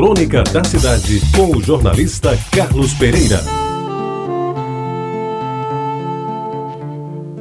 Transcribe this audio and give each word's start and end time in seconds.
Crônica 0.00 0.42
da 0.44 0.64
Cidade, 0.64 1.20
com 1.36 1.54
o 1.54 1.62
jornalista 1.62 2.34
Carlos 2.50 2.94
Pereira. 2.94 3.38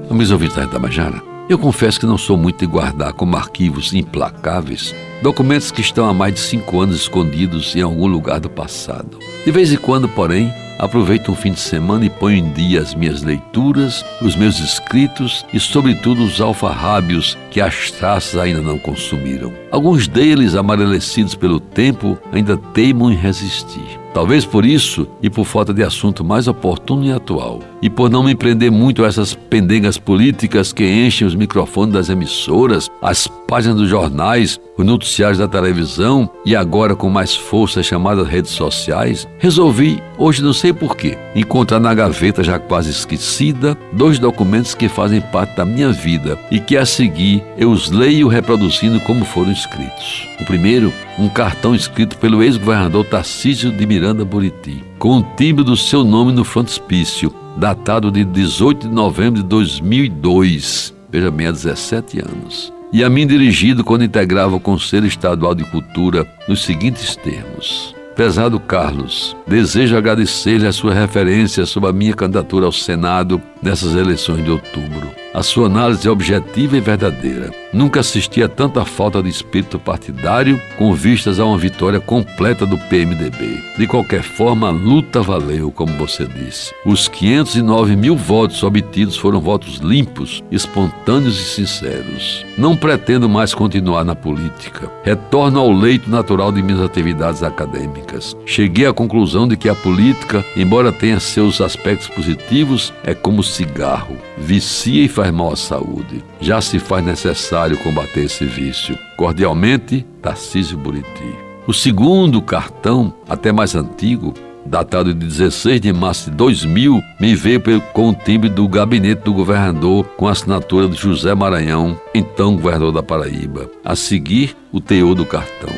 Amigos 0.10 0.30
ouvintes 0.30 0.58
da 0.58 0.68
Tabajara, 0.68 1.24
eu 1.48 1.58
confesso 1.58 1.98
que 1.98 2.06
não 2.06 2.18
sou 2.18 2.36
muito 2.36 2.60
de 2.60 2.66
guardar 2.66 3.14
como 3.14 3.38
arquivos 3.38 3.94
implacáveis 3.94 4.94
documentos 5.24 5.72
que 5.72 5.80
estão 5.80 6.10
há 6.10 6.14
mais 6.14 6.34
de 6.34 6.42
cinco 6.42 6.82
anos 6.82 6.98
escondidos 6.98 7.74
em 7.78 7.82
algum 7.82 8.08
lugar 8.08 8.42
do 8.42 8.50
passado. 8.50 9.20
De 9.46 9.52
vez 9.52 9.72
em 9.72 9.78
quando, 9.78 10.10
porém, 10.10 10.54
aproveito 10.80 11.32
um 11.32 11.36
fim 11.36 11.52
de 11.52 11.60
semana 11.60 12.06
e 12.06 12.10
ponho 12.10 12.38
em 12.38 12.52
dia 12.52 12.82
as 12.82 12.96
minhas 12.96 13.22
leituras, 13.22 14.04
os 14.22 14.36
meus 14.36 14.60
escritos 14.60 15.46
e, 15.54 15.60
sobretudo, 15.60 16.24
os 16.24 16.40
alfarrábios 16.40 17.38
que 17.52 17.60
as 17.60 17.92
traças 17.92 18.40
ainda 18.40 18.62
não 18.62 18.80
consumiram. 18.80 19.54
Alguns 19.70 20.08
deles, 20.08 20.56
amarelecidos 20.56 21.36
pelo 21.36 21.60
tempo, 21.60 22.18
ainda 22.32 22.58
teimam 22.58 23.12
em 23.12 23.16
resistir. 23.16 24.00
Talvez 24.14 24.46
por 24.46 24.66
isso 24.66 25.08
e 25.22 25.30
por 25.30 25.46
falta 25.46 25.74
de 25.74 25.84
assunto 25.84 26.24
mais 26.24 26.48
oportuno 26.48 27.06
e 27.06 27.12
atual, 27.12 27.60
e 27.82 27.90
por 27.90 28.10
não 28.10 28.24
me 28.24 28.36
prender 28.36 28.72
muito 28.72 29.04
a 29.04 29.08
essas 29.08 29.34
pendengas 29.34 29.98
políticas 29.98 30.74
que 30.74 30.84
enchem 30.84 31.28
os 31.28 31.36
microfones 31.36 31.94
das 31.94 32.10
emissoras, 32.10 32.90
as 33.02 33.28
páginas 33.48 33.78
dos 33.78 33.90
jornais, 33.90 34.60
os 34.78 34.86
noticiários 34.86 35.38
da 35.38 35.48
televisão 35.48 36.30
e 36.46 36.56
agora 36.56 36.96
com 36.96 37.10
mais 37.10 37.36
força 37.36 37.84
chamadas 37.84 38.28
redes 38.28 38.52
sociais, 38.52 39.28
resolvi, 39.38 40.02
hoje 40.18 40.42
não 40.42 40.54
sei 40.54 40.74
porquê, 40.74 41.18
encontrar 41.36 41.80
na 41.80 41.94
gaveta 41.94 42.44
já 42.44 42.58
quase 42.58 42.90
esquecida 42.90 43.78
dois 43.94 44.18
documentos 44.20 44.74
que 44.74 44.90
fazem 44.90 45.22
parte 45.22 45.56
da 45.56 45.66
minha 45.66 45.92
vida 45.92 46.38
e 46.50 46.60
que 46.60 46.78
a 46.78 46.86
seguir 46.86 47.44
eu 47.58 47.70
os 47.70 47.92
leio 47.92 48.28
reproduzindo 48.28 49.00
como 49.02 49.24
foram 49.26 49.52
escritos. 49.52 50.28
O 50.40 50.46
primeiro, 50.46 50.94
um 51.20 51.28
cartão 51.28 51.76
escrito 51.76 52.18
pelo 52.18 52.42
ex-governador 52.42 53.06
Tarcísio 53.06 53.72
de 53.72 53.86
Miranda 53.86 54.24
Buriti, 54.24 54.82
com 54.98 55.18
o 55.18 55.24
timbre 55.36 55.66
do 55.66 55.76
seu 55.76 56.04
nome 56.04 56.32
no 56.32 56.46
frontispício, 56.46 57.34
datado 57.58 58.10
de 58.10 58.24
18 58.24 58.88
de 58.88 58.94
novembro 58.94 59.44
de 59.44 59.48
2002, 59.50 60.94
veja 61.12 61.30
bem, 61.30 61.48
há 61.48 61.52
17 61.52 62.20
anos. 62.20 62.74
E 62.94 63.04
a 63.04 63.10
mim 63.10 63.28
dirigido 63.28 63.84
quando 63.84 64.06
integrava 64.06 64.56
o 64.56 64.60
Conselho 64.60 65.06
Estadual 65.06 65.54
de 65.54 65.66
Cultura 65.66 66.26
nos 66.48 66.64
seguintes 66.64 67.16
termos. 67.18 67.94
Prezado 68.16 68.60
Carlos, 68.60 69.36
desejo 69.46 69.96
agradecer-lhe 69.96 70.68
a 70.68 70.74
sua 70.74 70.94
referência 70.94 71.66
sobre 71.66 71.90
a 71.90 71.94
minha 71.94 72.14
candidatura 72.14 72.66
ao 72.66 72.72
Senado 72.72 73.42
nessas 73.62 73.94
eleições 73.94 74.44
de 74.44 74.52
outubro. 74.52 75.10
A 75.32 75.44
sua 75.44 75.68
análise 75.68 76.08
é 76.08 76.12
objetiva 76.12 76.76
e 76.76 76.82
verdadeira. 76.82 77.52
Nunca 77.72 78.00
assisti 78.00 78.42
a 78.42 78.50
tanta 78.50 78.84
falta 78.84 79.22
de 79.22 79.30
espírito 79.30 79.78
partidário 79.78 80.60
com 80.76 80.92
vistas 80.92 81.40
a 81.40 81.46
uma 81.46 81.58
vitória 81.58 82.00
completa 82.00 82.66
do 82.66 82.76
PMDB. 82.76 83.62
De 83.78 83.86
qualquer 83.86 84.24
forma, 84.24 84.70
a 84.70 84.72
luta 84.72 85.22
valeu, 85.22 85.72
como 85.72 85.94
você 85.94 86.26
disse. 86.26 86.74
Os 86.84 87.08
509 87.08 87.96
mil 87.96 88.18
votos 88.18 88.64
obtidos 88.64 89.16
foram 89.18 89.40
votos 89.40 89.76
limpos, 89.76 90.44
espontâneos 90.52 91.40
e 91.40 91.46
sinceros. 91.46 92.44
Não 92.58 92.76
pretendo 92.76 93.30
mais 93.30 93.54
continuar 93.54 94.04
na 94.04 94.16
política. 94.16 94.92
Retorno 95.04 95.60
ao 95.60 95.72
leito 95.72 96.10
natural 96.10 96.52
de 96.52 96.64
minhas 96.64 96.82
atividades 96.82 97.44
acadêmicas. 97.44 98.36
Cheguei 98.48 98.88
à 98.88 98.94
conclusão 98.94 99.48
de 99.48 99.56
que 99.56 99.70
a 99.70 99.76
política, 99.76 100.44
embora 100.58 100.92
tenha 100.92 101.20
seus 101.20 101.62
aspectos 101.62 102.08
positivos, 102.08 102.92
é 103.04 103.14
como 103.14 103.44
cigarro. 103.44 104.18
Vicia 104.40 105.04
e 105.04 105.08
faz 105.20 105.32
mal 105.34 105.52
à 105.52 105.56
saúde. 105.56 106.24
Já 106.40 106.62
se 106.62 106.80
faz 106.80 107.04
necessário 107.04 107.78
combater 107.80 108.22
esse 108.22 108.46
vício. 108.46 108.98
Cordialmente, 109.18 110.06
Tarcísio 110.22 110.78
Buriti. 110.78 111.36
O 111.68 111.74
segundo 111.74 112.42
cartão, 112.42 113.14
até 113.28 113.52
mais 113.52 113.76
antigo, 113.76 114.34
datado 114.66 115.14
de 115.14 115.26
16 115.26 115.82
de 115.82 115.92
março 115.92 116.32
de 116.32 116.38
2000, 116.38 117.02
me 117.20 117.36
veio 117.36 117.62
com 117.94 118.10
o 118.10 118.14
timbre 118.14 118.50
do 118.50 118.66
gabinete 118.66 119.24
do 119.24 119.34
governador 119.34 120.06
com 120.16 120.26
a 120.28 120.32
assinatura 120.32 120.88
de 120.88 120.96
José 120.96 121.36
Maranhão, 121.36 122.00
então 122.16 122.56
governador 122.56 122.94
da 122.94 123.04
Paraíba. 123.04 123.70
A 123.84 123.98
seguir, 123.98 124.56
o 124.72 124.80
teor 124.80 125.16
do 125.16 125.26
cartão. 125.26 125.74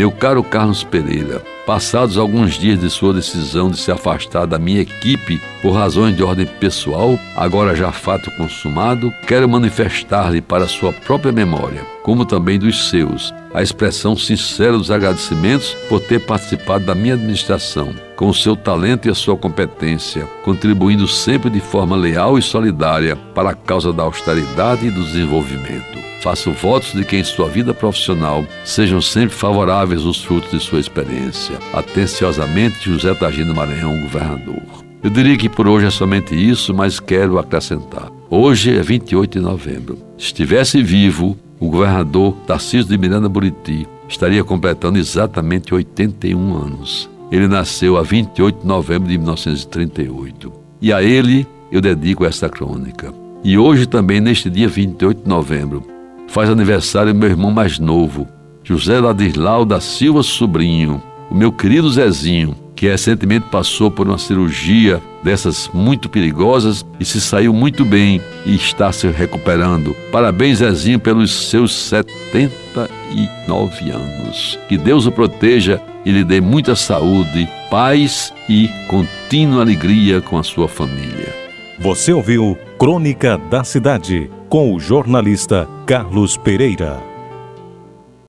Meu 0.00 0.10
caro 0.10 0.42
Carlos 0.42 0.82
Pereira, 0.82 1.42
passados 1.66 2.16
alguns 2.16 2.54
dias 2.54 2.80
de 2.80 2.88
sua 2.88 3.12
decisão 3.12 3.70
de 3.70 3.76
se 3.76 3.92
afastar 3.92 4.46
da 4.46 4.58
minha 4.58 4.80
equipe 4.80 5.38
por 5.60 5.72
razões 5.72 6.16
de 6.16 6.22
ordem 6.22 6.46
pessoal, 6.46 7.18
agora 7.36 7.76
já 7.76 7.92
fato 7.92 8.30
consumado, 8.30 9.12
quero 9.26 9.46
manifestar-lhe 9.46 10.40
para 10.40 10.66
sua 10.66 10.90
própria 10.90 11.32
memória, 11.32 11.84
como 12.02 12.24
também 12.24 12.58
dos 12.58 12.88
seus, 12.88 13.34
a 13.52 13.62
expressão 13.62 14.16
sincera 14.16 14.72
dos 14.72 14.90
agradecimentos 14.90 15.74
por 15.86 16.00
ter 16.00 16.24
participado 16.24 16.86
da 16.86 16.94
minha 16.94 17.12
administração, 17.12 17.94
com 18.20 18.28
o 18.28 18.34
seu 18.34 18.54
talento 18.54 19.08
e 19.08 19.10
a 19.10 19.14
sua 19.14 19.34
competência, 19.34 20.26
contribuindo 20.44 21.08
sempre 21.08 21.48
de 21.48 21.58
forma 21.58 21.96
leal 21.96 22.38
e 22.38 22.42
solidária 22.42 23.16
para 23.16 23.48
a 23.48 23.54
causa 23.54 23.94
da 23.94 24.02
austeridade 24.02 24.86
e 24.86 24.90
do 24.90 25.02
desenvolvimento. 25.02 25.98
Faço 26.20 26.52
votos 26.52 26.92
de 26.92 27.02
que 27.02 27.16
em 27.16 27.24
sua 27.24 27.48
vida 27.48 27.72
profissional 27.72 28.44
sejam 28.62 29.00
sempre 29.00 29.34
favoráveis 29.34 30.04
os 30.04 30.22
frutos 30.22 30.50
de 30.50 30.60
sua 30.60 30.80
experiência. 30.80 31.58
Atenciosamente, 31.72 32.90
José 32.92 33.14
Tagino 33.14 33.54
Maranhão, 33.54 33.98
governador. 34.02 34.60
Eu 35.02 35.08
diria 35.08 35.38
que 35.38 35.48
por 35.48 35.66
hoje 35.66 35.86
é 35.86 35.90
somente 35.90 36.34
isso, 36.34 36.74
mas 36.74 37.00
quero 37.00 37.38
acrescentar. 37.38 38.12
Hoje 38.28 38.76
é 38.76 38.82
28 38.82 39.38
de 39.38 39.42
novembro. 39.42 39.96
Se 40.18 40.26
estivesse 40.26 40.82
vivo, 40.82 41.38
o 41.58 41.70
governador 41.70 42.34
Tarcísio 42.46 42.84
de 42.84 42.98
Miranda 42.98 43.30
Buriti 43.30 43.88
estaria 44.06 44.44
completando 44.44 44.98
exatamente 44.98 45.74
81 45.74 46.54
anos. 46.54 47.08
Ele 47.30 47.46
nasceu 47.46 47.96
a 47.96 48.02
28 48.02 48.60
de 48.60 48.66
novembro 48.66 49.08
de 49.08 49.16
1938. 49.16 50.52
E 50.80 50.92
a 50.92 51.02
ele 51.02 51.46
eu 51.70 51.80
dedico 51.80 52.24
esta 52.24 52.48
crônica. 52.48 53.12
E 53.44 53.56
hoje 53.56 53.86
também, 53.86 54.20
neste 54.20 54.50
dia 54.50 54.68
28 54.68 55.22
de 55.22 55.28
novembro, 55.28 55.86
faz 56.28 56.50
aniversário 56.50 57.14
meu 57.14 57.28
irmão 57.28 57.50
mais 57.50 57.78
novo, 57.78 58.26
José 58.62 59.00
Ladislau 59.00 59.64
da 59.64 59.80
Silva 59.80 60.22
Sobrinho, 60.22 61.02
o 61.30 61.34
meu 61.34 61.52
querido 61.52 61.90
Zezinho, 61.90 62.54
que 62.74 62.88
recentemente 62.88 63.46
passou 63.50 63.90
por 63.90 64.06
uma 64.06 64.18
cirurgia 64.18 65.00
dessas 65.22 65.70
muito 65.72 66.08
perigosas 66.08 66.84
e 66.98 67.04
se 67.04 67.20
saiu 67.20 67.52
muito 67.52 67.84
bem 67.84 68.20
e 68.46 68.54
está 68.54 68.90
se 68.92 69.06
recuperando. 69.08 69.94
Parabéns, 70.10 70.58
Zezinho, 70.58 70.98
pelos 70.98 71.50
seus 71.50 71.74
79 71.74 73.90
anos. 73.90 74.58
Que 74.68 74.78
Deus 74.78 75.06
o 75.06 75.12
proteja 75.12 75.80
e 76.04 76.10
lhe 76.10 76.24
dê 76.24 76.40
muita 76.40 76.74
saúde, 76.74 77.48
paz 77.70 78.32
e 78.48 78.68
contínua 78.88 79.62
alegria 79.62 80.20
com 80.20 80.38
a 80.38 80.42
sua 80.42 80.68
família. 80.68 81.34
Você 81.78 82.12
ouviu 82.12 82.58
Crônica 82.78 83.38
da 83.50 83.64
Cidade 83.64 84.30
com 84.48 84.74
o 84.74 84.80
jornalista 84.80 85.68
Carlos 85.86 86.36
Pereira. 86.36 87.09